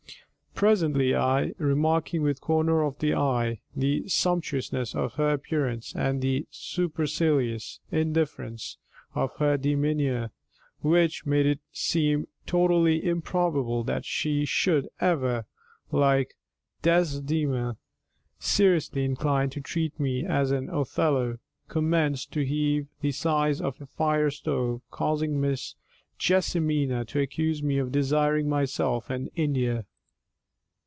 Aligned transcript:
Presently 0.53 1.15
I, 1.15 1.53
remarking 1.57 2.21
with 2.21 2.39
corner 2.39 2.83
of 2.83 3.03
eye 3.03 3.61
the 3.75 4.07
sumptuousness 4.07 4.93
of 4.93 5.13
her 5.15 5.31
appearance, 5.31 5.91
and 5.95 6.21
the 6.21 6.45
supercilious 6.51 7.79
indifference 7.91 8.77
of 9.15 9.35
her 9.37 9.57
demeanour, 9.57 10.29
which 10.81 11.25
made 11.25 11.47
it 11.47 11.61
seem 11.71 12.27
totally 12.45 13.03
improbable 13.03 13.83
that 13.85 14.05
she 14.05 14.45
should 14.45 14.87
ever, 14.99 15.47
like 15.91 16.35
Desdemona, 16.83 17.77
seriously 18.37 19.03
incline 19.03 19.49
to 19.49 19.61
treat 19.61 19.99
me 19.99 20.23
as 20.23 20.51
an 20.51 20.69
Othello, 20.69 21.39
commenced 21.69 22.31
to 22.33 22.45
heave 22.45 22.85
the 22.99 23.11
sighs 23.11 23.61
of 23.61 23.81
a 23.81 23.87
fire 23.87 24.29
stove, 24.29 24.83
causing 24.91 25.41
Miss 25.41 25.73
JESSIMINA 26.19 27.05
to 27.05 27.19
accuse 27.19 27.63
me 27.63 27.79
of 27.79 27.91
desiring 27.91 28.47
myself 28.47 29.09
in 29.09 29.31
India. 29.35 29.87